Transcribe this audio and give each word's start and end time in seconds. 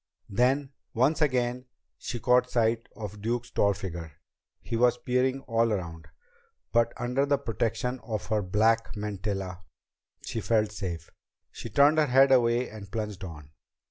Then, 0.31 0.71
once 0.95 1.21
again, 1.21 1.65
she 1.99 2.19
caught 2.19 2.49
sight 2.49 2.89
of 2.95 3.21
Duke's 3.21 3.51
tall 3.51 3.75
figure. 3.75 4.13
He 4.59 4.75
was 4.75 4.97
peering 4.97 5.41
all 5.41 5.71
around. 5.71 6.07
But 6.71 6.91
under 6.97 7.23
the 7.27 7.37
protection 7.37 7.99
of 7.99 8.25
her 8.29 8.41
black 8.41 8.95
mantilla, 8.97 9.61
she 10.25 10.41
felt 10.41 10.71
safe. 10.71 11.11
She 11.51 11.69
turned 11.69 11.99
her 11.99 12.07
head 12.07 12.31
away 12.31 12.67
and 12.67 12.91
plunged 12.91 13.23
on. 13.23 13.51